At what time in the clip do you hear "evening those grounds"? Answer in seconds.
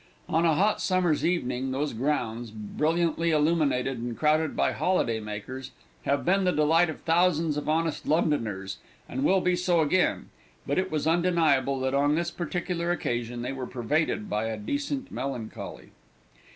1.23-2.49